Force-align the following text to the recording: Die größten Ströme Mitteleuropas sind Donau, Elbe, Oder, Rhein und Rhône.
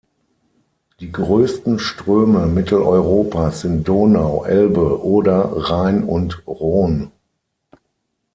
Die 0.99 1.11
größten 1.11 1.77
Ströme 1.77 2.47
Mitteleuropas 2.47 3.61
sind 3.61 3.87
Donau, 3.87 4.43
Elbe, 4.45 4.99
Oder, 5.05 5.51
Rhein 5.69 6.03
und 6.05 6.41
Rhône. 6.47 7.11